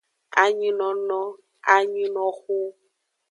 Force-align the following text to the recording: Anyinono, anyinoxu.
Anyinono, 0.43 1.21
anyinoxu. 1.73 2.57